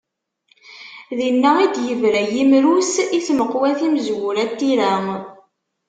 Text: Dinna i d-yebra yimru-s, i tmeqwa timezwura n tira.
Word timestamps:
Dinna 1.19 1.51
i 1.65 1.67
d-yebra 1.73 2.23
yimru-s, 2.33 2.93
i 3.17 3.19
tmeqwa 3.27 3.69
timezwura 3.79 4.43
n 4.49 4.51
tira. 4.59 4.93